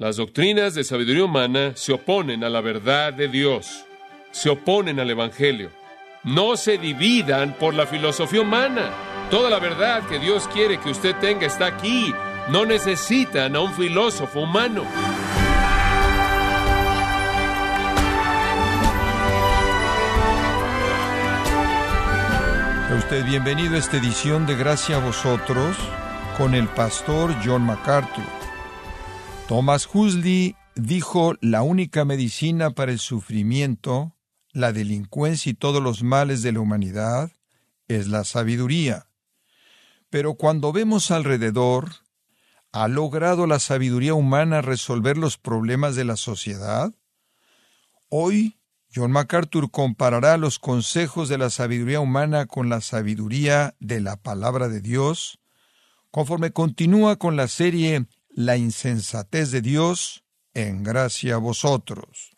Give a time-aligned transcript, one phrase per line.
[0.00, 3.84] Las doctrinas de sabiduría humana se oponen a la verdad de Dios,
[4.30, 5.72] se oponen al Evangelio.
[6.22, 8.92] No se dividan por la filosofía humana.
[9.28, 12.14] Toda la verdad que Dios quiere que usted tenga está aquí.
[12.48, 14.84] No necesitan a un filósofo humano.
[22.86, 25.76] Sea usted bienvenido a esta edición de Gracia a vosotros
[26.36, 28.37] con el pastor John MacArthur.
[29.48, 34.14] Thomas Huxley dijo la única medicina para el sufrimiento,
[34.52, 37.32] la delincuencia y todos los males de la humanidad
[37.88, 39.06] es la sabiduría.
[40.10, 41.92] Pero cuando vemos alrededor,
[42.72, 46.92] ¿ha logrado la sabiduría humana resolver los problemas de la sociedad?
[48.10, 48.58] Hoy
[48.94, 54.68] John MacArthur comparará los consejos de la sabiduría humana con la sabiduría de la palabra
[54.68, 55.38] de Dios,
[56.10, 58.06] conforme continúa con la serie
[58.40, 60.22] La insensatez de Dios
[60.54, 62.36] en gracia a vosotros.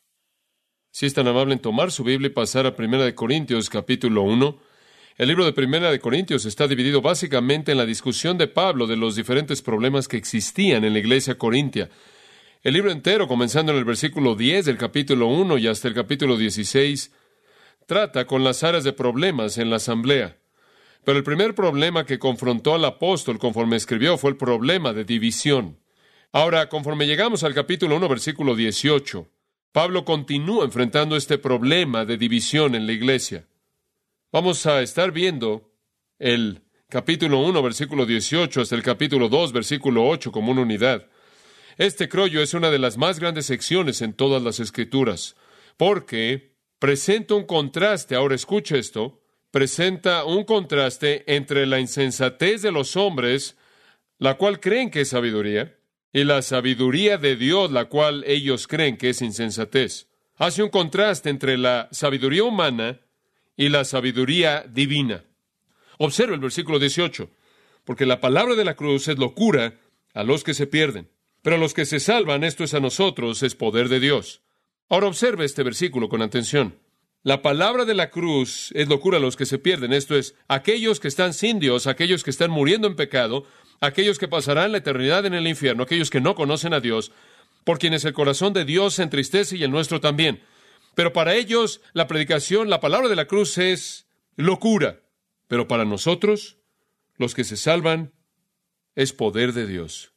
[0.91, 4.59] Si es tan amable en tomar su Biblia y pasar a 1 Corintios capítulo 1,
[5.19, 9.15] el libro de 1 Corintios está dividido básicamente en la discusión de Pablo de los
[9.15, 11.91] diferentes problemas que existían en la iglesia corintia.
[12.63, 16.39] El libro entero, comenzando en el versículo 10 del capítulo 1 y hasta el capítulo
[16.39, 17.13] 16,
[17.85, 20.39] trata con las áreas de problemas en la asamblea.
[21.05, 25.80] Pero el primer problema que confrontó al apóstol conforme escribió fue el problema de división.
[26.33, 29.29] Ahora, conforme llegamos al capítulo 1, versículo 18,
[29.73, 33.49] Pablo continúa enfrentando este problema de división en la iglesia.
[34.31, 35.73] Vamos a estar viendo
[36.21, 41.09] el capítulo 1, versículo 18 hasta el capítulo 2, versículo 8 como una unidad.
[41.77, 45.35] Este creo yo es una de las más grandes secciones en todas las escrituras,
[45.77, 52.95] porque presenta un contraste, ahora escucha esto, presenta un contraste entre la insensatez de los
[52.95, 53.57] hombres,
[54.19, 55.80] la cual creen que es sabiduría,
[56.13, 60.09] y la sabiduría de Dios, la cual ellos creen que es insensatez.
[60.37, 63.01] Hace un contraste entre la sabiduría humana
[63.57, 65.25] y la sabiduría divina.
[65.99, 67.31] Observa el versículo 18,
[67.85, 69.75] porque la palabra de la cruz es locura
[70.15, 71.09] a los que se pierden
[71.43, 74.43] pero a los que se salvan, esto es a nosotros, es poder de Dios.
[74.89, 76.79] Ahora observe este versículo con atención.
[77.23, 81.01] La palabra de la cruz es locura a los que se pierden, esto es, aquellos
[81.01, 83.45] que están sin Dios, aquellos que están muriendo en pecado,
[83.81, 87.13] aquellos que pasarán la eternidad en el infierno, aquellos que no conocen a Dios,
[87.65, 90.43] por quienes el corazón de Dios se entristece y el nuestro también.
[90.95, 95.01] Pero para ellos la predicación, la palabra de la cruz es locura.
[95.49, 96.59] Pero para nosotros,
[97.17, 98.13] los que se salvan,
[98.95, 100.13] es poder de Dios.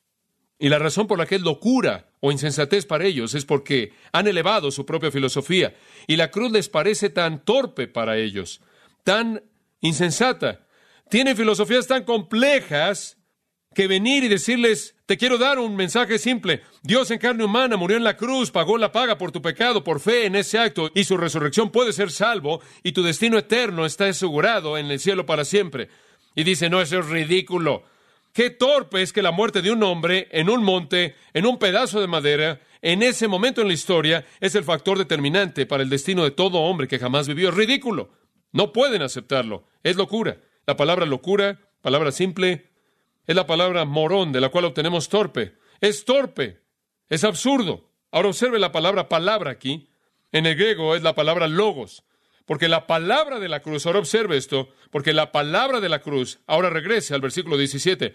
[0.59, 4.27] Y la razón por la que es locura o insensatez para ellos es porque han
[4.27, 5.75] elevado su propia filosofía
[6.07, 8.61] y la cruz les parece tan torpe para ellos,
[9.03, 9.43] tan
[9.81, 10.65] insensata.
[11.09, 13.17] Tienen filosofías tan complejas
[13.73, 16.61] que venir y decirles, te quiero dar un mensaje simple.
[16.81, 19.99] Dios en carne humana murió en la cruz, pagó la paga por tu pecado, por
[19.99, 24.07] fe en ese acto, y su resurrección puede ser salvo, y tu destino eterno está
[24.07, 25.89] asegurado en el cielo para siempre.
[26.35, 27.83] Y dice, no, eso es ridículo.
[28.33, 32.01] Qué torpe es que la muerte de un hombre en un monte, en un pedazo
[32.01, 36.23] de madera, en ese momento en la historia, es el factor determinante para el destino
[36.23, 37.49] de todo hombre que jamás vivió.
[37.49, 38.11] Es ridículo.
[38.51, 39.67] No pueden aceptarlo.
[39.83, 40.37] Es locura.
[40.65, 42.71] La palabra locura, palabra simple,
[43.25, 45.55] es la palabra morón, de la cual obtenemos torpe.
[45.79, 46.61] Es torpe.
[47.09, 47.89] Es absurdo.
[48.11, 49.89] Ahora observe la palabra palabra aquí.
[50.31, 52.03] En el griego es la palabra logos.
[52.45, 56.39] Porque la palabra de la cruz, ahora observe esto, porque la palabra de la cruz,
[56.45, 58.13] ahora regrese al versículo 17.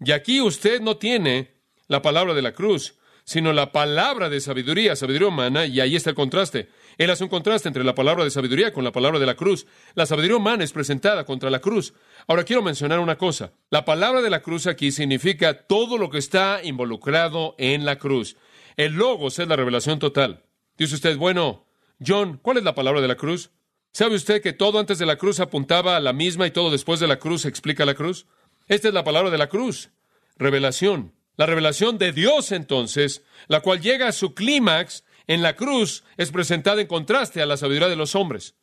[0.00, 1.54] Y aquí usted no tiene
[1.86, 2.97] la palabra de la cruz,
[3.28, 6.70] sino la palabra de sabiduría, sabiduría humana, y ahí está el contraste.
[6.96, 9.66] Él hace un contraste entre la palabra de sabiduría con la palabra de la cruz.
[9.94, 11.92] La sabiduría humana es presentada contra la cruz.
[12.26, 13.52] Ahora quiero mencionar una cosa.
[13.68, 18.38] La palabra de la cruz aquí significa todo lo que está involucrado en la cruz.
[18.78, 20.44] El logos es la revelación total.
[20.78, 21.66] Dice usted, bueno,
[22.04, 23.50] John, ¿cuál es la palabra de la cruz?
[23.92, 26.98] ¿Sabe usted que todo antes de la cruz apuntaba a la misma y todo después
[26.98, 28.24] de la cruz explica la cruz?
[28.68, 29.90] Esta es la palabra de la cruz,
[30.38, 31.17] revelación.
[31.38, 36.32] La revelación de Dios entonces, la cual llega a su clímax en la cruz, es
[36.32, 38.56] presentada en contraste a la sabiduría de los hombres.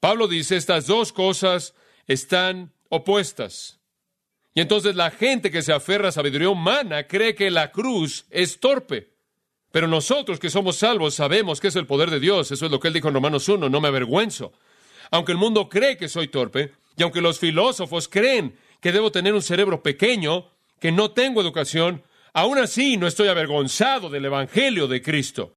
[0.00, 1.74] Pablo dice, estas dos cosas
[2.06, 3.80] están opuestas.
[4.54, 8.60] Y entonces la gente que se aferra a sabiduría humana cree que la cruz es
[8.60, 9.12] torpe.
[9.70, 12.50] Pero nosotros que somos salvos sabemos que es el poder de Dios.
[12.50, 14.54] Eso es lo que él dijo en Romanos 1, no me avergüenzo.
[15.10, 19.34] Aunque el mundo cree que soy torpe, y aunque los filósofos creen que debo tener
[19.34, 22.02] un cerebro pequeño, que no tengo educación,
[22.32, 25.56] aún así no estoy avergonzado del Evangelio de Cristo.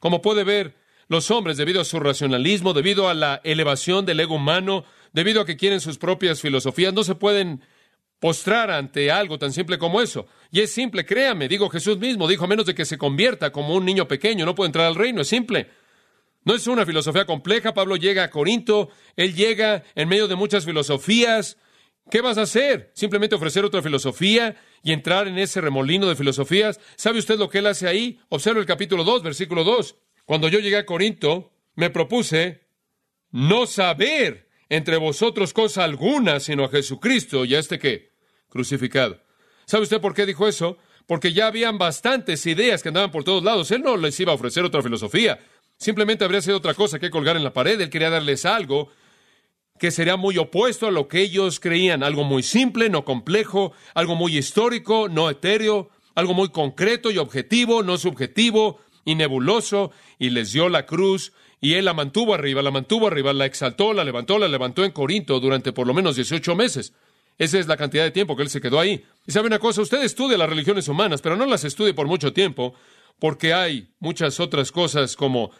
[0.00, 0.76] Como puede ver,
[1.08, 5.46] los hombres, debido a su racionalismo, debido a la elevación del ego humano, debido a
[5.46, 7.62] que quieren sus propias filosofías, no se pueden
[8.18, 10.26] postrar ante algo tan simple como eso.
[10.50, 13.74] Y es simple, créame, digo Jesús mismo, dijo, a menos de que se convierta como
[13.74, 15.70] un niño pequeño, no puede entrar al reino, es simple.
[16.44, 20.64] No es una filosofía compleja, Pablo llega a Corinto, él llega en medio de muchas
[20.64, 21.56] filosofías.
[22.10, 22.92] ¿Qué vas a hacer?
[22.94, 26.78] ¿Simplemente ofrecer otra filosofía y entrar en ese remolino de filosofías?
[26.94, 28.20] ¿Sabe usted lo que él hace ahí?
[28.28, 29.96] Observa el capítulo 2, versículo 2.
[30.24, 32.68] Cuando yo llegué a Corinto, me propuse
[33.32, 38.12] no saber entre vosotros cosa alguna, sino a Jesucristo y a este qué?
[38.48, 39.20] Crucificado.
[39.66, 40.78] ¿Sabe usted por qué dijo eso?
[41.06, 43.70] Porque ya habían bastantes ideas que andaban por todos lados.
[43.72, 45.40] Él no les iba a ofrecer otra filosofía.
[45.76, 47.80] Simplemente habría sido otra cosa que colgar en la pared.
[47.80, 48.90] Él quería darles algo
[49.78, 52.02] que sería muy opuesto a lo que ellos creían.
[52.02, 57.82] Algo muy simple, no complejo, algo muy histórico, no etéreo, algo muy concreto y objetivo,
[57.82, 59.92] no subjetivo y nebuloso.
[60.18, 63.92] Y les dio la cruz y él la mantuvo arriba, la mantuvo arriba, la exaltó,
[63.92, 66.92] la levantó, la levantó en Corinto durante por lo menos 18 meses.
[67.38, 69.04] Esa es la cantidad de tiempo que él se quedó ahí.
[69.26, 72.32] Y sabe una cosa, usted estudia las religiones humanas, pero no las estudie por mucho
[72.32, 72.74] tiempo,
[73.18, 75.50] porque hay muchas otras cosas como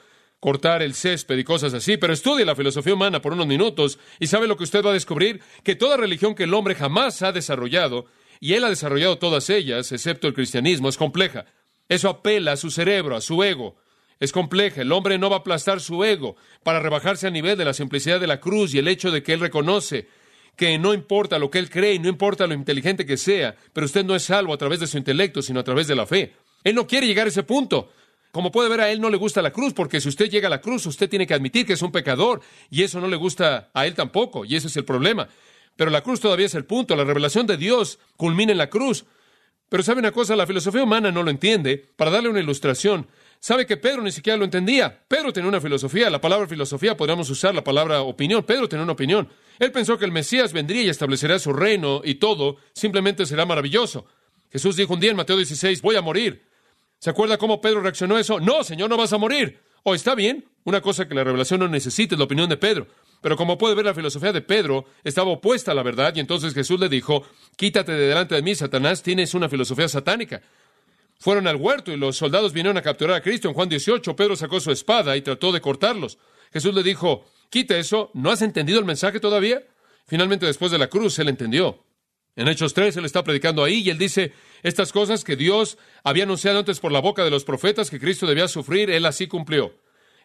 [0.41, 4.27] cortar el césped y cosas así, pero estudie la filosofía humana por unos minutos y
[4.27, 7.33] sabe lo que usted va a descubrir, que toda religión que el hombre jamás ha
[7.33, 8.07] desarrollado,
[8.41, 11.47] y él ha desarrollado todas ellas, excepto el cristianismo, es compleja.
[11.89, 13.77] Eso apela a su cerebro, a su ego.
[14.19, 14.83] Es compleja.
[14.83, 18.21] El hombre no va a aplastar su ego para rebajarse a nivel de la simplicidad
[18.21, 20.09] de la cruz y el hecho de que él reconoce
[20.57, 23.85] que no importa lo que él cree y no importa lo inteligente que sea, pero
[23.85, 26.33] usted no es salvo a través de su intelecto, sino a través de la fe.
[26.65, 27.91] Él no quiere llegar a ese punto.
[28.37, 30.51] Como puede ver, a él no le gusta la cruz, porque si usted llega a
[30.51, 33.71] la cruz, usted tiene que admitir que es un pecador, y eso no le gusta
[33.73, 35.27] a él tampoco, y ese es el problema.
[35.75, 39.07] Pero la cruz todavía es el punto, la revelación de Dios culmina en la cruz.
[39.71, 41.79] Pero sabe una cosa, la filosofía humana no lo entiende.
[41.97, 43.07] Para darle una ilustración,
[43.41, 45.03] sabe que Pedro ni siquiera lo entendía.
[45.09, 48.45] Pedro tenía una filosofía, la palabra filosofía podríamos usar la palabra opinión.
[48.45, 49.31] Pedro tenía una opinión.
[49.59, 54.05] Él pensó que el Mesías vendría y establecerá su reino y todo simplemente será maravilloso.
[54.53, 56.46] Jesús dijo un día en Mateo 16, voy a morir.
[56.99, 58.41] ¿Se acuerda cómo Pedro reaccionó a eso?
[58.41, 59.61] No, Señor, no vas a morir.
[59.83, 62.89] O está bien, una cosa que la revelación no necesita es la opinión de Pedro.
[63.21, 66.55] Pero como puede ver, la filosofía de Pedro estaba opuesta a la verdad y entonces
[66.55, 67.25] Jesús le dijo,
[67.57, 70.43] quítate de delante de mí, Satanás, tienes una filosofía satánica.
[71.19, 73.49] Fueron al huerto y los soldados vinieron a capturar a Cristo.
[73.49, 76.19] En Juan 18, Pedro sacó su espada y trató de cortarlos.
[76.53, 79.63] Jesús le dijo, quita eso, ¿no has entendido el mensaje todavía?
[80.07, 81.86] Finalmente, después de la cruz, él entendió.
[82.37, 86.25] En Hechos 3, él está predicando ahí y él dice, estas cosas que Dios había
[86.25, 89.75] anunciado antes por la boca de los profetas que Cristo debía sufrir, él así cumplió.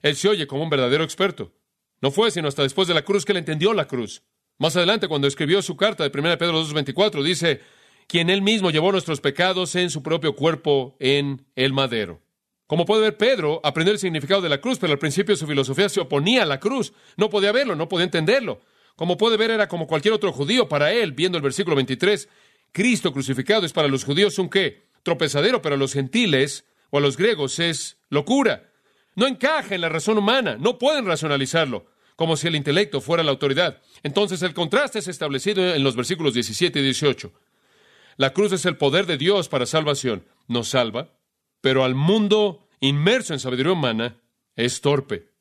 [0.01, 1.53] Él se oye como un verdadero experto.
[2.01, 4.23] No fue sino hasta después de la cruz que él entendió la cruz.
[4.57, 7.61] Más adelante, cuando escribió su carta de 1 Pedro 2.24, dice,
[8.07, 12.19] quien él mismo llevó nuestros pecados en su propio cuerpo en el madero.
[12.67, 15.87] Como puede ver, Pedro aprendió el significado de la cruz, pero al principio su filosofía
[15.87, 16.93] se oponía a la cruz.
[17.15, 18.61] No podía verlo, no podía entenderlo.
[18.95, 22.29] Como puede ver, era como cualquier otro judío para él, viendo el versículo 23.
[22.71, 24.83] Cristo crucificado es para los judíos un qué?
[25.03, 28.69] Tropezadero, pero a los gentiles o a los griegos es locura.
[29.15, 33.31] No encaja en la razón humana, no pueden racionalizarlo, como si el intelecto fuera la
[33.31, 33.81] autoridad.
[34.03, 37.33] Entonces el contraste es establecido en los versículos 17 y 18.
[38.17, 41.09] La cruz es el poder de Dios para salvación, nos salva,
[41.61, 44.21] pero al mundo inmerso en sabiduría humana
[44.55, 45.31] es torpe.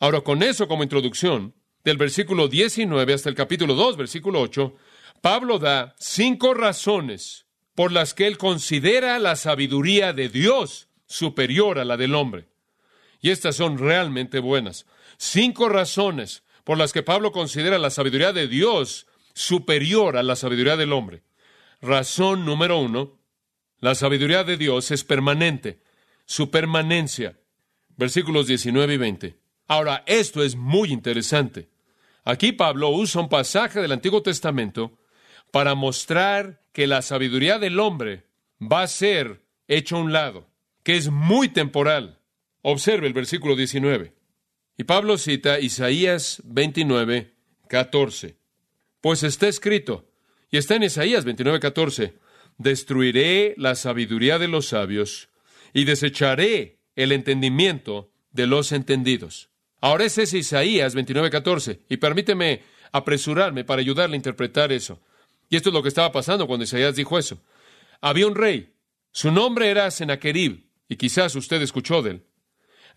[0.00, 1.54] Ahora, con eso como introducción,
[1.88, 4.76] del versículo 19 hasta el capítulo 2, versículo 8,
[5.22, 11.86] Pablo da cinco razones por las que él considera la sabiduría de Dios superior a
[11.86, 12.46] la del hombre.
[13.22, 14.84] Y estas son realmente buenas.
[15.16, 20.76] Cinco razones por las que Pablo considera la sabiduría de Dios superior a la sabiduría
[20.76, 21.22] del hombre.
[21.80, 23.18] Razón número uno,
[23.80, 25.80] la sabiduría de Dios es permanente,
[26.26, 27.38] su permanencia.
[27.96, 29.38] Versículos 19 y 20.
[29.68, 31.70] Ahora, esto es muy interesante.
[32.28, 34.98] Aquí Pablo usa un pasaje del Antiguo Testamento
[35.50, 38.26] para mostrar que la sabiduría del hombre
[38.60, 40.46] va a ser hecho a un lado,
[40.82, 42.20] que es muy temporal.
[42.60, 44.12] Observe el versículo 19.
[44.76, 47.32] Y Pablo cita Isaías 29,
[47.66, 48.36] 14.
[49.00, 50.10] Pues está escrito,
[50.50, 52.18] y está en Isaías 29, 14,
[52.58, 55.30] destruiré la sabiduría de los sabios
[55.72, 59.48] y desecharé el entendimiento de los entendidos.
[59.80, 61.80] Ahora ese es Isaías 29:14.
[61.88, 65.00] Y permíteme apresurarme para ayudarle a interpretar eso.
[65.48, 67.42] Y esto es lo que estaba pasando cuando Isaías dijo eso.
[68.00, 68.74] Había un rey.
[69.12, 70.66] Su nombre era Sennacherib.
[70.88, 72.26] Y quizás usted escuchó de él.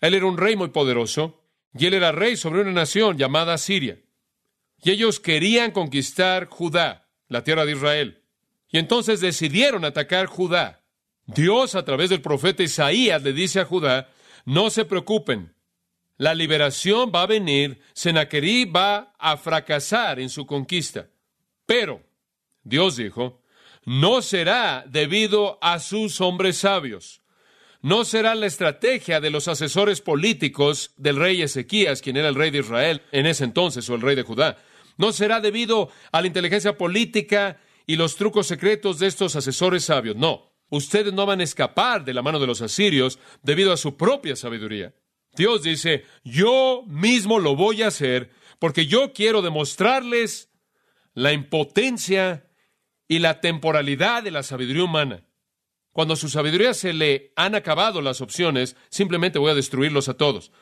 [0.00, 1.44] Él era un rey muy poderoso.
[1.74, 3.98] Y él era rey sobre una nación llamada Siria.
[4.82, 8.22] Y ellos querían conquistar Judá, la tierra de Israel.
[8.68, 10.82] Y entonces decidieron atacar Judá.
[11.26, 14.10] Dios, a través del profeta Isaías, le dice a Judá,
[14.44, 15.51] no se preocupen,
[16.22, 21.08] la liberación va a venir, Sennacherib va a fracasar en su conquista.
[21.66, 22.00] Pero
[22.62, 23.42] Dios dijo,
[23.84, 27.22] no será debido a sus hombres sabios.
[27.80, 32.52] No será la estrategia de los asesores políticos del rey Ezequías, quien era el rey
[32.52, 34.58] de Israel en ese entonces, o el rey de Judá.
[34.98, 40.14] No será debido a la inteligencia política y los trucos secretos de estos asesores sabios.
[40.14, 43.96] No, ustedes no van a escapar de la mano de los asirios debido a su
[43.96, 44.94] propia sabiduría.
[45.34, 50.50] Dios dice, yo mismo lo voy a hacer porque yo quiero demostrarles
[51.14, 52.46] la impotencia
[53.08, 55.24] y la temporalidad de la sabiduría humana.
[55.92, 60.14] Cuando a su sabiduría se le han acabado las opciones, simplemente voy a destruirlos a
[60.14, 60.52] todos.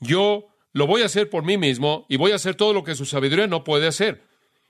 [0.00, 2.94] Yo lo voy a hacer por mí mismo y voy a hacer todo lo que
[2.94, 4.22] su sabiduría no puede hacer.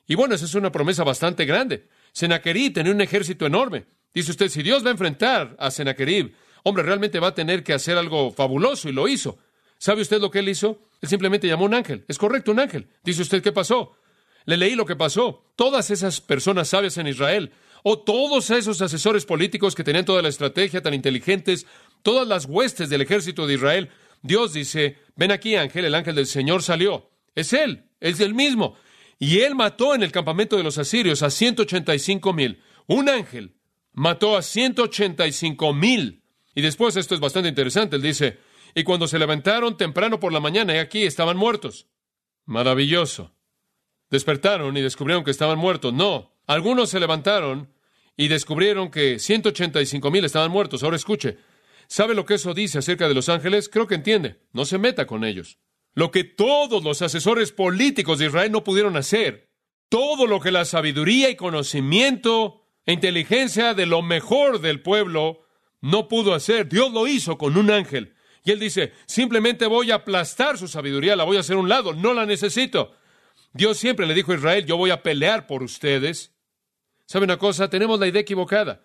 [0.07, 1.88] Y bueno, esa es una promesa bastante grande.
[2.12, 3.87] Senaquerib tenía un ejército enorme.
[4.14, 7.73] Dice usted, si Dios va a enfrentar a Senaquerib, hombre, realmente va a tener que
[7.73, 9.38] hacer algo fabuloso y lo hizo.
[9.79, 10.81] ¿Sabe usted lo que él hizo?
[11.00, 12.05] Él simplemente llamó a un ángel.
[12.09, 12.88] Es correcto, un ángel.
[13.05, 13.97] Dice usted, ¿qué pasó?
[14.45, 15.45] Le leí lo que pasó.
[15.57, 20.29] Todas esas personas sabias en Israel, o todos esos asesores políticos que tenían toda la
[20.29, 21.67] estrategia tan inteligentes,
[22.03, 23.91] todas las huestes del ejército de Israel,
[24.23, 27.11] Dios dice, ven aquí ángel, el ángel del Señor salió.
[27.35, 28.77] Es él, es el mismo.
[29.19, 32.62] Y él mató en el campamento de los asirios a 185 mil.
[32.87, 33.55] Un ángel
[33.93, 36.18] mató a 185 mil.
[36.59, 37.95] Y después esto es bastante interesante.
[37.95, 38.38] Él dice,
[38.75, 41.87] y cuando se levantaron temprano por la mañana, y aquí estaban muertos.
[42.47, 43.33] Maravilloso.
[44.11, 45.93] Despertaron y descubrieron que estaban muertos.
[45.95, 47.73] No, algunos se levantaron
[48.17, 50.83] y descubrieron que 185 mil estaban muertos.
[50.83, 51.38] Ahora escuche,
[51.87, 53.69] ¿sabe lo que eso dice acerca de los ángeles?
[53.69, 54.41] Creo que entiende.
[54.53, 55.61] No se meta con ellos.
[55.95, 59.49] Lo que todos los asesores políticos de Israel no pudieron hacer,
[59.88, 65.45] todo lo que la sabiduría y conocimiento e inteligencia de lo mejor del pueblo
[65.81, 68.15] no pudo hacer, Dios lo hizo con un ángel.
[68.45, 71.69] Y él dice, simplemente voy a aplastar su sabiduría, la voy a hacer a un
[71.69, 72.95] lado, no la necesito.
[73.53, 76.33] Dios siempre le dijo a Israel, yo voy a pelear por ustedes.
[77.07, 77.69] ¿Sabe una cosa?
[77.69, 78.85] Tenemos la idea equivocada.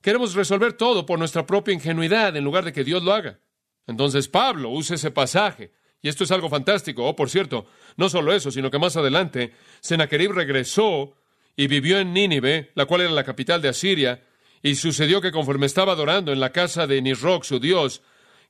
[0.00, 3.40] Queremos resolver todo por nuestra propia ingenuidad en lugar de que Dios lo haga.
[3.86, 5.72] Entonces Pablo usa ese pasaje.
[6.02, 7.06] Y esto es algo fantástico.
[7.06, 11.16] Oh, por cierto, no solo eso, sino que más adelante Sennacherib regresó
[11.56, 14.22] y vivió en Nínive, la cual era la capital de Asiria,
[14.64, 18.00] y sucedió que conforme estaba adorando en la casa de Nisroch, su dios,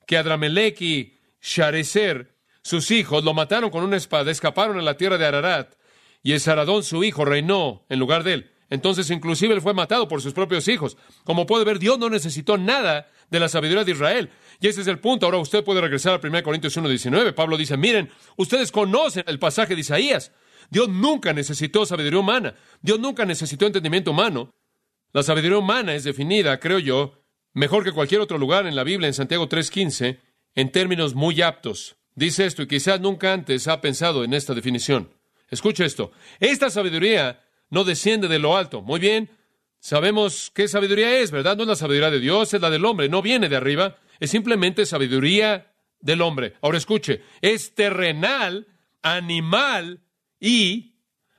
[0.07, 5.19] que Adramelech y Sharezer, sus hijos, lo mataron con una espada, escaparon a la tierra
[5.19, 5.75] de Ararat,
[6.23, 8.51] y Esaradón, su hijo, reinó en lugar de él.
[8.71, 10.97] Entonces, inclusive, él fue matado por sus propios hijos.
[11.25, 14.31] Como puede ver, Dios no necesitó nada de la sabiduría de Israel.
[14.61, 15.27] Y ese es el punto.
[15.27, 17.35] Ahora usted puede regresar a 1 Corintios 1.19.
[17.35, 20.31] Pablo dice, miren, ustedes conocen el pasaje de Isaías.
[20.71, 22.55] Dios nunca necesitó sabiduría humana.
[22.81, 24.51] Dios nunca necesitó entendimiento humano.
[25.15, 29.07] La sabiduría humana es definida, creo yo, mejor que cualquier otro lugar en la Biblia,
[29.07, 30.19] en Santiago 3.15,
[30.57, 31.95] en términos muy aptos.
[32.17, 35.15] Dice esto y quizás nunca antes ha pensado en esta definición.
[35.49, 36.11] Escucha esto.
[36.41, 38.83] Esta sabiduría no desciende de lo alto.
[38.83, 39.31] Muy bien.
[39.79, 41.57] Sabemos qué sabiduría es, ¿verdad?
[41.57, 43.09] No es la sabiduría de Dios, es la del hombre.
[43.09, 43.99] No viene de arriba.
[44.19, 46.55] Es simplemente sabiduría del hombre.
[46.61, 47.23] Ahora escuche.
[47.41, 48.67] Es terrenal,
[49.01, 50.01] animal
[50.41, 50.97] y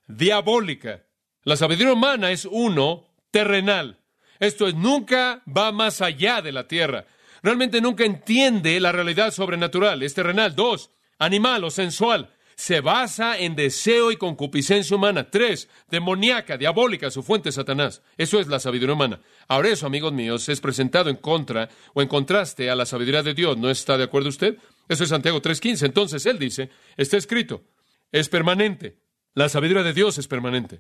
[0.08, 1.03] diabólica.
[1.44, 4.00] La sabiduría humana es uno, terrenal.
[4.39, 7.06] Esto es, nunca va más allá de la tierra.
[7.44, 10.01] Realmente nunca entiende la realidad sobrenatural.
[10.04, 10.56] Es terrenal.
[10.56, 12.30] Dos, animal o sensual.
[12.56, 15.30] Se basa en deseo y concupiscencia humana.
[15.30, 18.01] Tres, demoníaca, diabólica, su fuente es Satanás.
[18.18, 19.20] Eso es la sabiduría humana.
[19.50, 23.34] Ahora eso, amigos míos, es presentado en contra o en contraste a la sabiduría de
[23.34, 23.58] Dios.
[23.58, 24.58] ¿No está de acuerdo usted?
[24.88, 25.88] Eso es Santiago 3.15.
[25.88, 27.65] Entonces él dice, está escrito,
[28.13, 28.98] es permanente.
[29.34, 30.80] La sabiduría de Dios es permanente.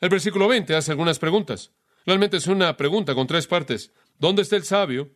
[0.00, 1.72] El versículo 20 hace algunas preguntas.
[2.06, 3.92] Realmente es una pregunta con tres partes.
[4.18, 5.10] ¿Dónde está el sabio?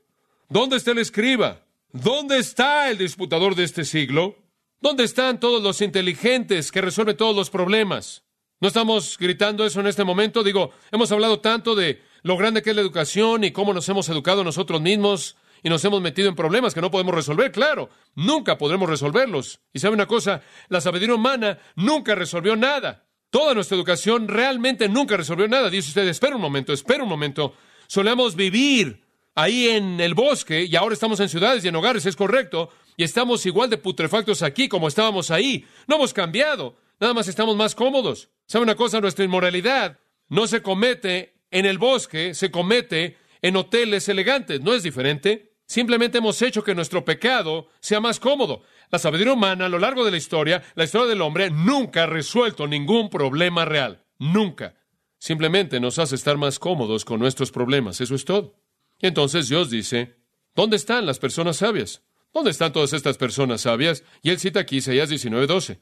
[0.49, 1.64] ¿Dónde está el escriba?
[1.93, 4.37] ¿Dónde está el disputador de este siglo?
[4.81, 8.25] ¿Dónde están todos los inteligentes que resuelven todos los problemas?
[8.61, 10.43] ¿No estamos gritando eso en este momento?
[10.43, 14.09] Digo, hemos hablado tanto de lo grande que es la educación y cómo nos hemos
[14.09, 17.50] educado nosotros mismos y nos hemos metido en problemas que no podemos resolver.
[17.50, 19.61] Claro, nunca podremos resolverlos.
[19.73, 23.03] Y sabe una cosa, la sabiduría humana nunca resolvió nada.
[23.35, 25.69] Toda nuestra educación realmente nunca resolvió nada.
[25.69, 27.57] Dice usted, espera un momento, espera un momento.
[27.88, 29.03] Solemos vivir
[29.35, 33.03] ahí en el bosque y ahora estamos en ciudades y en hogares, es correcto, y
[33.03, 35.67] estamos igual de putrefactos aquí como estábamos ahí.
[35.88, 38.29] No hemos cambiado, nada más estamos más cómodos.
[38.47, 39.00] ¿Sabe una cosa?
[39.00, 39.99] Nuestra inmoralidad
[40.29, 45.57] no se comete en el bosque, se comete en hoteles elegantes, no es diferente.
[45.67, 48.62] Simplemente hemos hecho que nuestro pecado sea más cómodo.
[48.91, 52.07] La sabiduría humana a lo largo de la historia, la historia del hombre, nunca ha
[52.07, 54.05] resuelto ningún problema real.
[54.19, 54.75] Nunca.
[55.19, 58.00] Simplemente nos hace estar más cómodos con nuestros problemas.
[58.00, 58.61] Eso es todo.
[59.00, 60.17] Y entonces Dios dice,
[60.55, 62.03] ¿dónde están las personas sabias?
[62.33, 64.05] ¿Dónde están todas estas personas sabias?
[64.23, 65.79] Y él cita aquí Isaías 19:12.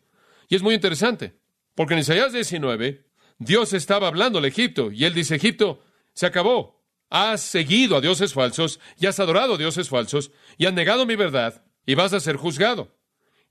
[0.49, 1.35] Y es muy interesante,
[1.75, 3.07] porque en Isaías 19,
[3.39, 5.83] Dios estaba hablando al Egipto y él dice, Egipto,
[6.13, 6.83] se acabó.
[7.11, 11.17] Has seguido a dioses falsos y has adorado a dioses falsos y has negado mi
[11.17, 12.95] verdad y vas a ser juzgado.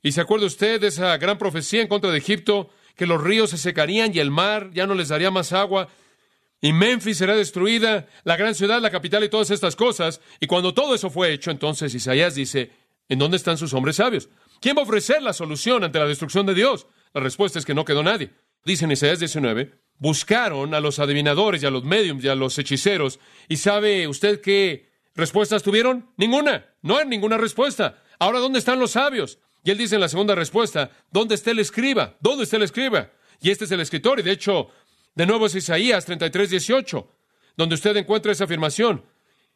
[0.02, 3.52] ¿Y se acuerda usted de esa gran profecía en contra de Egipto, que los ríos
[3.52, 5.90] se secarían y el mar ya no les daría más agua?
[6.60, 10.22] Y Memphis será destruida, la gran ciudad, la capital y todas estas cosas.
[10.40, 12.72] Y cuando todo eso fue hecho, entonces Isaías dice,
[13.10, 14.30] ¿en dónde están sus hombres sabios?
[14.60, 16.86] ¿Quién va a ofrecer la solución ante la destrucción de Dios?
[17.14, 18.32] La respuesta es que no quedó nadie.
[18.64, 22.58] Dice en Isaías 19, buscaron a los adivinadores y a los mediums y a los
[22.60, 23.20] hechiceros.
[23.48, 26.12] ¿Y sabe usted qué respuestas tuvieron?
[26.16, 26.66] Ninguna.
[26.84, 28.04] No hay ninguna respuesta.
[28.22, 29.40] Ahora, ¿dónde están los sabios?
[29.64, 32.18] Y él dice en la segunda respuesta, ¿dónde está el escriba?
[32.20, 33.10] ¿Dónde está el escriba?
[33.42, 34.20] Y este es el escritor.
[34.20, 34.68] Y de hecho,
[35.16, 37.12] de nuevo es Isaías 33, 18,
[37.58, 39.04] donde usted encuentra esa afirmación.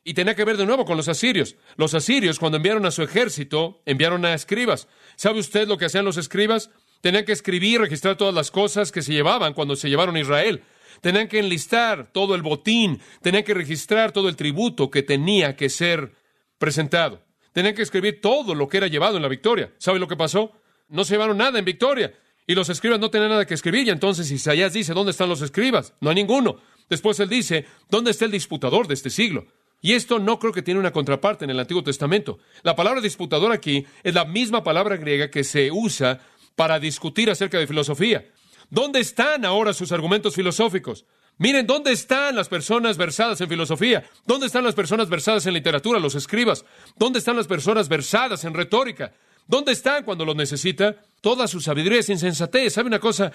[0.04, 1.58] Y tenía que ver de nuevo con los asirios.
[1.76, 4.88] Los asirios, cuando enviaron a su ejército, enviaron a escribas.
[5.16, 6.72] ¿Sabe usted lo que hacían los escribas?
[7.02, 10.64] Tenían que escribir, registrar todas las cosas que se llevaban cuando se llevaron a Israel.
[11.02, 15.70] Tenían que enlistar todo el botín, tenían que registrar todo el tributo que tenía que
[15.70, 16.14] ser
[16.58, 17.25] presentado.
[17.56, 19.72] Tenían que escribir todo lo que era llevado en la victoria.
[19.78, 20.52] ¿Sabe lo que pasó?
[20.90, 22.14] No se llevaron nada en victoria.
[22.46, 23.88] Y los escribas no tenían nada que escribir.
[23.88, 25.94] Y entonces Isaías dice, ¿dónde están los escribas?
[26.02, 26.58] No hay ninguno.
[26.90, 29.46] Después él dice, ¿dónde está el disputador de este siglo?
[29.80, 32.40] Y esto no creo que tiene una contraparte en el Antiguo Testamento.
[32.62, 36.20] La palabra disputador aquí es la misma palabra griega que se usa
[36.58, 38.26] para discutir acerca de filosofía.
[38.70, 41.06] ¿Dónde están ahora sus argumentos filosóficos?
[41.38, 44.06] Miren, ¿dónde están las personas versadas en filosofía?
[44.26, 46.64] ¿Dónde están las personas versadas en literatura, los escribas?
[46.96, 49.14] ¿Dónde están las personas versadas en retórica?
[49.46, 50.96] ¿Dónde están cuando los necesita?
[51.20, 52.74] Toda su sabiduría es insensatez.
[52.74, 53.34] ¿Sabe una cosa?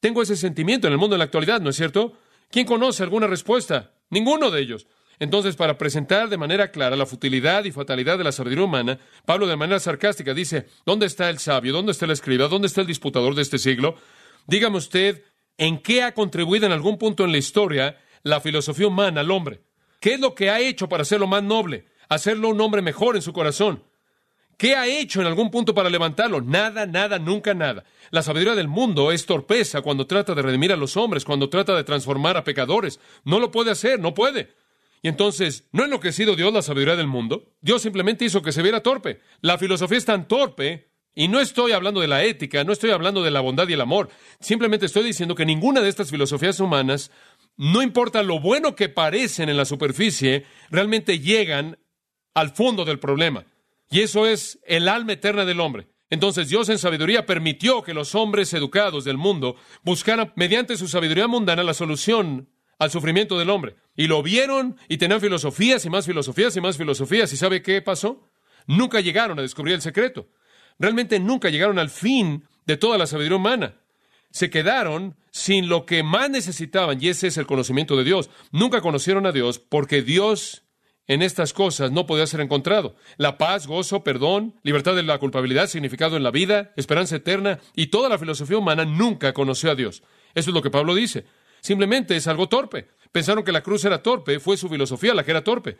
[0.00, 2.12] Tengo ese sentimiento en el mundo de la actualidad, ¿no es cierto?
[2.50, 3.92] ¿Quién conoce alguna respuesta?
[4.10, 4.86] Ninguno de ellos.
[5.18, 9.46] Entonces, para presentar de manera clara la futilidad y fatalidad de la sabiduría humana, Pablo
[9.46, 11.72] de manera sarcástica dice, ¿dónde está el sabio?
[11.72, 12.48] ¿Dónde está el escriba?
[12.48, 13.96] ¿Dónde está el disputador de este siglo?
[14.46, 15.22] Dígame usted,
[15.60, 19.60] ¿en qué ha contribuido en algún punto en la historia la filosofía humana al hombre?
[20.00, 21.84] ¿Qué es lo que ha hecho para hacerlo más noble?
[22.08, 23.84] Hacerlo un hombre mejor en su corazón.
[24.56, 26.40] ¿Qué ha hecho en algún punto para levantarlo?
[26.40, 27.84] Nada, nada, nunca nada.
[28.10, 31.76] La sabiduría del mundo es torpeza cuando trata de redimir a los hombres, cuando trata
[31.76, 32.98] de transformar a pecadores.
[33.24, 34.54] No lo puede hacer, no puede.
[35.02, 37.52] Y entonces, ¿no ha enloquecido Dios la sabiduría del mundo?
[37.60, 39.20] Dios simplemente hizo que se viera torpe.
[39.40, 43.22] La filosofía es tan torpe, y no estoy hablando de la ética, no estoy hablando
[43.22, 44.08] de la bondad y el amor.
[44.38, 47.10] Simplemente estoy diciendo que ninguna de estas filosofías humanas,
[47.56, 51.78] no importa lo bueno que parecen en la superficie, realmente llegan
[52.34, 53.44] al fondo del problema.
[53.90, 55.88] Y eso es el alma eterna del hombre.
[56.10, 61.28] Entonces Dios en sabiduría permitió que los hombres educados del mundo buscaran mediante su sabiduría
[61.28, 63.76] mundana la solución al sufrimiento del hombre.
[63.96, 67.32] Y lo vieron y tenían filosofías y más filosofías y más filosofías.
[67.32, 68.28] ¿Y sabe qué pasó?
[68.66, 70.28] Nunca llegaron a descubrir el secreto.
[70.80, 73.74] Realmente nunca llegaron al fin de toda la sabiduría humana.
[74.30, 78.30] Se quedaron sin lo que más necesitaban y ese es el conocimiento de Dios.
[78.50, 80.64] Nunca conocieron a Dios porque Dios
[81.06, 82.96] en estas cosas no podía ser encontrado.
[83.16, 87.88] La paz, gozo, perdón, libertad de la culpabilidad, significado en la vida, esperanza eterna y
[87.88, 90.02] toda la filosofía humana nunca conoció a Dios.
[90.34, 91.26] Eso es lo que Pablo dice.
[91.60, 92.88] Simplemente es algo torpe.
[93.12, 95.78] Pensaron que la cruz era torpe, fue su filosofía la que era torpe.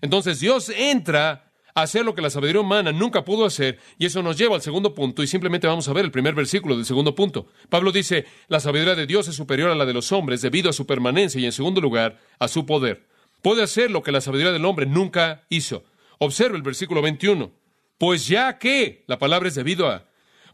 [0.00, 4.36] Entonces Dios entra hacer lo que la sabiduría humana nunca pudo hacer, y eso nos
[4.36, 7.46] lleva al segundo punto, y simplemente vamos a ver el primer versículo del segundo punto.
[7.68, 10.72] Pablo dice, la sabiduría de Dios es superior a la de los hombres debido a
[10.72, 13.06] su permanencia y, en segundo lugar, a su poder.
[13.42, 15.84] Puede hacer lo que la sabiduría del hombre nunca hizo.
[16.18, 17.50] Observe el versículo 21.
[17.96, 20.06] Pues ya que, la palabra es debido a,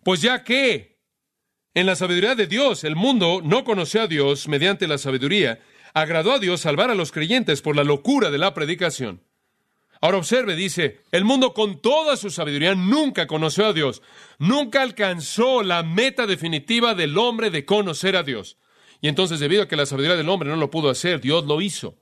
[0.03, 0.97] pues ya que
[1.75, 5.61] en la sabiduría de Dios, el mundo no conoció a Dios mediante la sabiduría.
[5.93, 9.21] Agradó a Dios salvar a los creyentes por la locura de la predicación.
[10.07, 14.03] Ahora observe, dice, el mundo con toda su sabiduría nunca conoció a Dios,
[14.39, 18.57] nunca alcanzó la meta definitiva del hombre de conocer a Dios.
[19.01, 21.61] Y entonces, debido a que la sabiduría del hombre no lo pudo hacer, Dios lo
[21.61, 21.99] hizo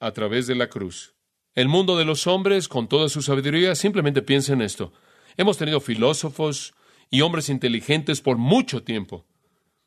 [0.00, 1.14] a través de la cruz.
[1.54, 4.92] El mundo de los hombres, con toda su sabiduría, simplemente piensa en esto.
[5.36, 6.74] Hemos tenido filósofos,
[7.08, 9.26] y hombres inteligentes por mucho tiempo.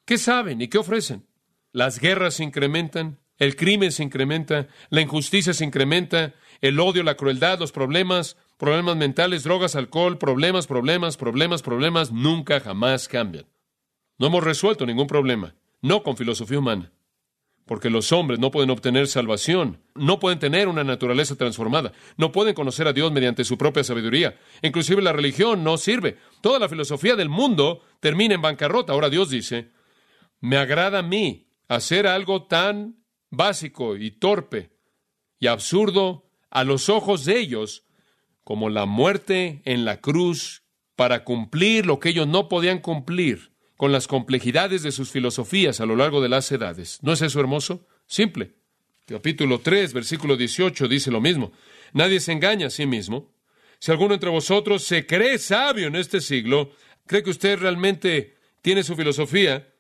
[0.06, 1.28] ¿Qué saben y qué ofrecen?
[1.74, 7.16] Las guerras se incrementan, el crimen se incrementa, la injusticia se incrementa, el odio, la
[7.16, 13.46] crueldad, los problemas, problemas mentales, drogas, alcohol, problemas, problemas, problemas, problemas, nunca jamás cambian.
[14.18, 16.92] No hemos resuelto ningún problema, no con filosofía humana
[17.72, 22.54] porque los hombres no pueden obtener salvación, no pueden tener una naturaleza transformada, no pueden
[22.54, 24.38] conocer a Dios mediante su propia sabiduría.
[24.62, 26.18] Inclusive la religión no sirve.
[26.42, 28.92] Toda la filosofía del mundo termina en bancarrota.
[28.92, 29.72] Ahora Dios dice,
[30.42, 34.72] me agrada a mí hacer algo tan básico y torpe
[35.40, 37.86] y absurdo a los ojos de ellos
[38.44, 40.64] como la muerte en la cruz
[40.96, 45.88] para cumplir lo que ellos no podían cumplir con las complejidades de sus filosofías a
[45.88, 47.00] lo largo de las edades.
[47.02, 47.88] ¿No es eso hermoso?
[48.06, 48.54] Simple.
[49.08, 51.52] Capítulo 3, versículo 18 dice lo mismo.
[51.94, 53.34] Nadie se engaña a sí mismo.
[53.80, 56.72] Si alguno entre vosotros se cree sabio en este siglo,
[57.08, 59.74] cree que usted realmente tiene su filosofía,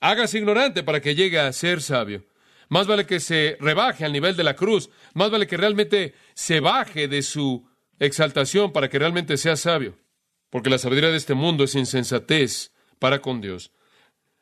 [0.00, 2.24] hágase ignorante para que llegue a ser sabio.
[2.68, 6.60] Más vale que se rebaje al nivel de la cruz, más vale que realmente se
[6.60, 7.66] baje de su
[7.98, 9.98] exaltación para que realmente sea sabio.
[10.50, 13.72] Porque la sabiduría de este mundo es insensatez para con Dios.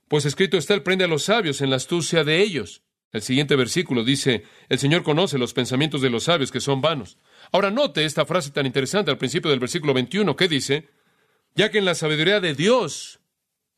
[0.08, 2.82] Pues escrito está, el prende a los sabios en la astucia de ellos.
[3.12, 7.18] El siguiente versículo dice, el Señor conoce los pensamientos de los sabios que son vanos.
[7.50, 10.88] Ahora note esta frase tan interesante al principio del versículo 21 que dice,
[11.54, 13.20] ya que en la sabiduría de Dios,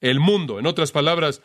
[0.00, 1.40] el mundo, en otras palabras,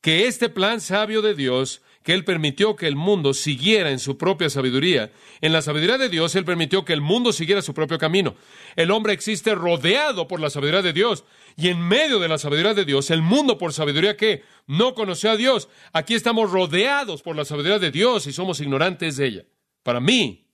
[0.00, 4.16] que este plan sabio de Dios que Él permitió que el mundo siguiera en su
[4.16, 5.12] propia sabiduría.
[5.42, 8.34] En la sabiduría de Dios, Él permitió que el mundo siguiera su propio camino.
[8.76, 11.24] El hombre existe rodeado por la sabiduría de Dios.
[11.54, 15.32] Y en medio de la sabiduría de Dios, el mundo por sabiduría que no conoció
[15.32, 15.68] a Dios.
[15.92, 19.44] Aquí estamos rodeados por la sabiduría de Dios y somos ignorantes de ella.
[19.82, 20.48] Para mí,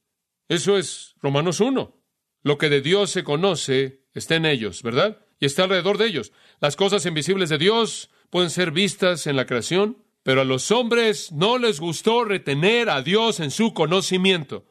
[0.48, 1.96] eso es Romanos 1.
[2.42, 5.24] Lo que de Dios se conoce está en ellos, ¿verdad?
[5.38, 6.32] Y está alrededor de ellos.
[6.60, 11.30] Las cosas invisibles de Dios pueden ser vistas en la creación, pero a los hombres
[11.32, 14.64] no les gustó retener a Dios en su conocimiento.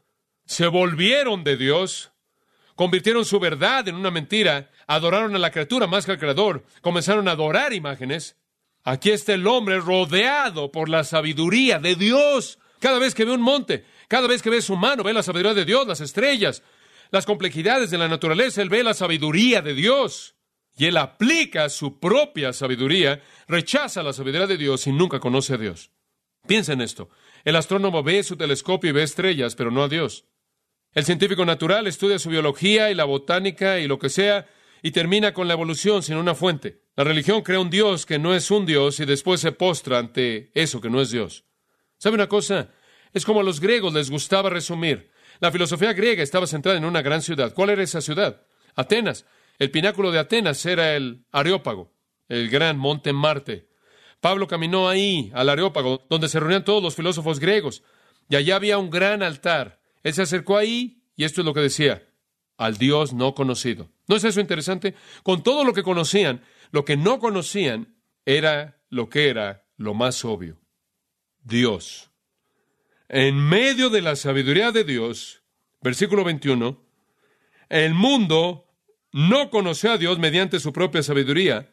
[0.45, 2.11] Se volvieron de Dios,
[2.75, 7.27] convirtieron su verdad en una mentira, adoraron a la criatura más que al Creador, comenzaron
[7.27, 8.35] a adorar imágenes.
[8.83, 12.57] Aquí está el hombre rodeado por la sabiduría de Dios.
[12.79, 15.53] Cada vez que ve un monte, cada vez que ve su mano, ve la sabiduría
[15.53, 16.63] de Dios, las estrellas,
[17.11, 20.33] las complejidades de la naturaleza, él ve la sabiduría de Dios
[20.75, 25.57] y él aplica su propia sabiduría, rechaza la sabiduría de Dios y nunca conoce a
[25.57, 25.91] Dios.
[26.47, 27.09] Piensa en esto.
[27.43, 30.25] El astrónomo ve su telescopio y ve estrellas, pero no a Dios.
[30.93, 34.47] El científico natural estudia su biología y la botánica y lo que sea,
[34.81, 36.83] y termina con la evolución sin una fuente.
[36.95, 40.51] La religión crea un Dios que no es un Dios y después se postra ante
[40.53, 41.45] eso que no es Dios.
[41.97, 42.69] ¿Sabe una cosa?
[43.13, 45.11] Es como a los griegos les gustaba resumir.
[45.39, 47.53] La filosofía griega estaba centrada en una gran ciudad.
[47.53, 48.45] ¿Cuál era esa ciudad?
[48.75, 49.25] Atenas.
[49.59, 51.93] El pináculo de Atenas era el Areópago,
[52.27, 53.69] el gran monte Marte.
[54.19, 57.83] Pablo caminó ahí, al Areópago, donde se reunían todos los filósofos griegos,
[58.29, 59.81] y allá había un gran altar.
[60.01, 62.07] Él se acercó ahí, y esto es lo que decía,
[62.57, 63.89] al Dios no conocido.
[64.07, 64.95] ¿No es eso interesante?
[65.23, 70.23] Con todo lo que conocían, lo que no conocían era lo que era lo más
[70.25, 70.57] obvio.
[71.41, 72.09] Dios.
[73.09, 75.43] En medio de la sabiduría de Dios,
[75.81, 76.81] versículo 21,
[77.69, 78.72] el mundo
[79.13, 81.69] no conoció a Dios mediante su propia sabiduría.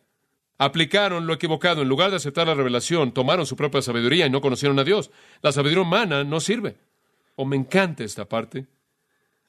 [0.59, 1.83] Aplicaron lo equivocado.
[1.83, 5.11] En lugar de aceptar la revelación, tomaron su propia sabiduría y no conocieron a Dios.
[5.41, 6.77] La sabiduría humana no sirve.
[7.35, 8.67] O me encanta esta parte.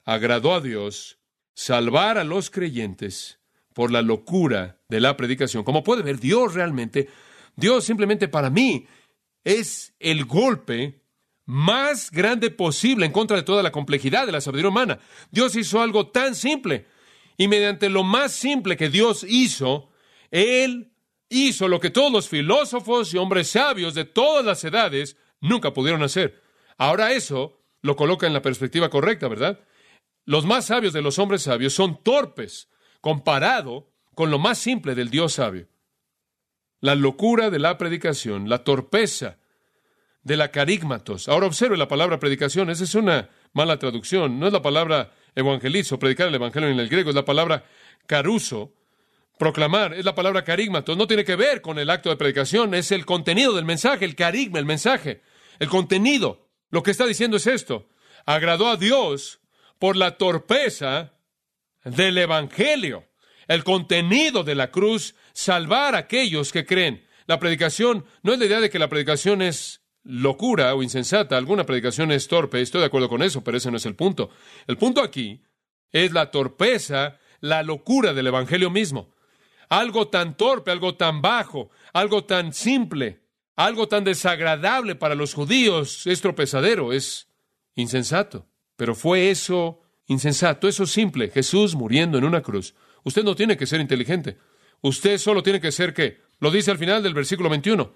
[0.05, 1.19] Agradó a Dios
[1.53, 3.39] salvar a los creyentes
[3.73, 5.65] por la locura de la predicación.
[5.65, 7.09] Como puede ver, Dios realmente,
[7.57, 8.87] Dios simplemente para mí
[9.43, 11.01] es el golpe
[11.45, 14.99] más grande posible en contra de toda la complejidad de la sabiduría humana.
[15.29, 16.85] Dios hizo algo tan simple.
[17.41, 19.89] Y mediante lo más simple que Dios hizo,
[20.29, 20.93] Él
[21.27, 26.03] hizo lo que todos los filósofos y hombres sabios de todas las edades nunca pudieron
[26.03, 26.39] hacer.
[26.77, 29.59] Ahora eso lo coloca en la perspectiva correcta, ¿verdad?
[30.23, 32.69] Los más sabios de los hombres sabios son torpes
[33.01, 35.67] comparado con lo más simple del Dios sabio.
[36.79, 39.39] La locura de la predicación, la torpeza
[40.21, 41.27] de la carígmatos.
[41.27, 45.99] Ahora observe la palabra predicación, esa es una mala traducción, no es la palabra evangelizo,
[45.99, 47.65] predicar el evangelio en el griego, es la palabra
[48.05, 48.73] caruso,
[49.37, 52.91] proclamar, es la palabra carígmatos, no tiene que ver con el acto de predicación, es
[52.91, 55.21] el contenido del mensaje, el carigma, el mensaje,
[55.59, 56.49] el contenido.
[56.69, 57.87] Lo que está diciendo es esto,
[58.25, 59.39] agradó a Dios
[59.79, 61.13] por la torpeza
[61.83, 63.07] del evangelio,
[63.47, 67.05] el contenido de la cruz, salvar a aquellos que creen.
[67.25, 71.65] La predicación no es la idea de que la predicación es locura o insensata, alguna
[71.65, 74.29] predicación es torpe, estoy de acuerdo con eso, pero ese no es el punto.
[74.67, 75.41] El punto aquí
[75.91, 79.13] es la torpeza, la locura del Evangelio mismo.
[79.69, 83.21] Algo tan torpe, algo tan bajo, algo tan simple,
[83.55, 87.27] algo tan desagradable para los judíos es tropezadero, es
[87.75, 88.47] insensato.
[88.75, 92.75] Pero fue eso insensato, eso simple, Jesús muriendo en una cruz.
[93.03, 94.37] Usted no tiene que ser inteligente.
[94.81, 96.21] Usted solo tiene que ser qué?
[96.39, 97.93] Lo dice al final del versículo 21.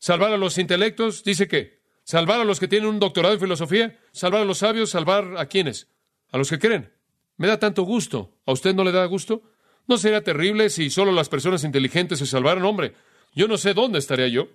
[0.00, 1.78] Salvar a los intelectos, dice que.
[2.02, 5.46] Salvar a los que tienen un doctorado en filosofía, salvar a los sabios, salvar a
[5.46, 5.88] quienes,
[6.32, 6.90] a los que creen.
[7.36, 8.40] Me da tanto gusto.
[8.46, 9.42] ¿A usted no le da gusto?
[9.86, 12.94] ¿No sería terrible si solo las personas inteligentes se salvaran, hombre?
[13.34, 14.48] Yo no sé dónde estaría yo.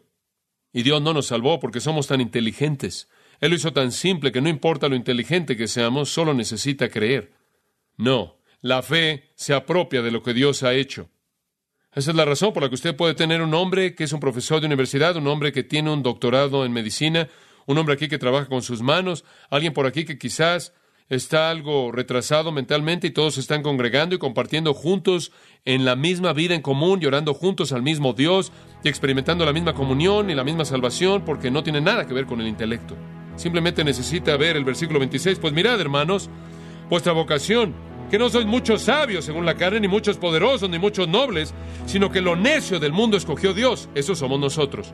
[0.74, 3.08] Y Dios no nos salvó porque somos tan inteligentes.
[3.40, 7.34] Él lo hizo tan simple que no importa lo inteligente que seamos, solo necesita creer.
[7.96, 11.10] No, la fe se apropia de lo que Dios ha hecho.
[11.96, 14.20] Esa es la razón por la que usted puede tener un hombre que es un
[14.20, 17.30] profesor de universidad, un hombre que tiene un doctorado en medicina,
[17.68, 20.74] un hombre aquí que trabaja con sus manos, alguien por aquí que quizás
[21.08, 25.32] está algo retrasado mentalmente y todos se están congregando y compartiendo juntos
[25.64, 28.52] en la misma vida en común y orando juntos al mismo Dios
[28.84, 32.26] y experimentando la misma comunión y la misma salvación porque no tiene nada que ver
[32.26, 32.98] con el intelecto.
[33.38, 35.40] Simplemente necesita ver el versículo 26.
[35.40, 36.30] Pues mirad, hermanos,
[36.90, 37.74] vuestra vocación,
[38.10, 41.54] que no sois muchos sabios según la carne, ni muchos poderosos, ni muchos nobles,
[41.86, 43.90] sino que lo necio del mundo escogió Dios.
[43.96, 44.94] Eso somos nosotros.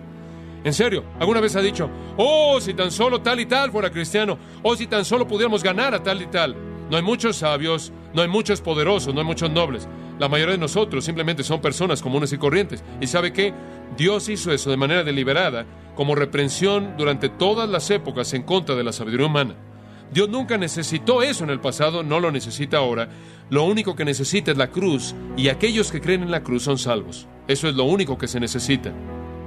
[0.63, 4.37] En serio, ¿alguna vez ha dicho, oh, si tan solo tal y tal fuera cristiano,
[4.61, 6.55] oh, si tan solo pudiéramos ganar a tal y tal?
[6.89, 9.87] No hay muchos sabios, no hay muchos poderosos, no hay muchos nobles.
[10.19, 12.83] La mayoría de nosotros simplemente son personas comunes y corrientes.
[12.99, 13.53] ¿Y sabe qué?
[13.97, 18.83] Dios hizo eso de manera deliberada, como reprensión durante todas las épocas en contra de
[18.83, 19.55] la sabiduría humana.
[20.11, 23.09] Dios nunca necesitó eso en el pasado, no lo necesita ahora.
[23.49, 26.77] Lo único que necesita es la cruz y aquellos que creen en la cruz son
[26.77, 27.27] salvos.
[27.47, 28.93] Eso es lo único que se necesita.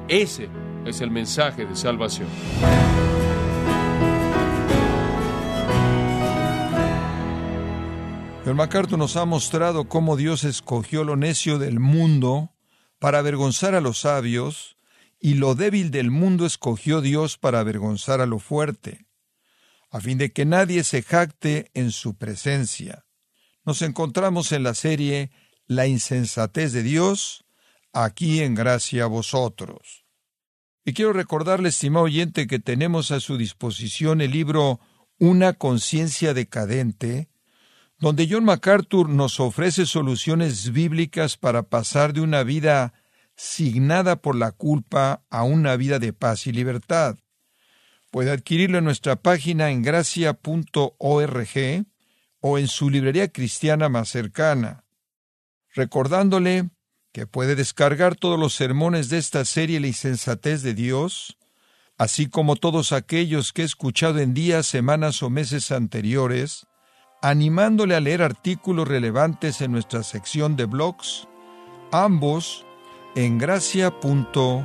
[0.08, 0.48] Ese
[0.86, 2.28] es el mensaje de salvación.
[8.46, 12.52] El MacArthur nos ha mostrado cómo Dios escogió lo necio del mundo
[12.98, 14.76] para avergonzar a los sabios,
[15.18, 19.06] y lo débil del mundo escogió Dios para avergonzar a lo fuerte,
[19.94, 23.06] a fin de que nadie se jacte en su presencia.
[23.64, 25.30] Nos encontramos en la serie
[25.68, 27.44] La insensatez de Dios,
[27.92, 30.04] aquí en gracia a vosotros.
[30.84, 34.80] Y quiero recordarle, estimado oyente, que tenemos a su disposición el libro
[35.20, 37.28] Una conciencia decadente,
[38.00, 42.94] donde John MacArthur nos ofrece soluciones bíblicas para pasar de una vida
[43.36, 47.16] signada por la culpa a una vida de paz y libertad.
[48.14, 51.48] Puede adquirirlo en nuestra página en gracia.org
[52.38, 54.84] o en su librería cristiana más cercana.
[55.74, 56.70] Recordándole
[57.10, 61.38] que puede descargar todos los sermones de esta serie La insensatez de Dios,
[61.98, 66.68] así como todos aquellos que he escuchado en días, semanas o meses anteriores,
[67.20, 71.26] animándole a leer artículos relevantes en nuestra sección de blogs,
[71.90, 72.64] ambos
[73.16, 74.64] en gracia.org.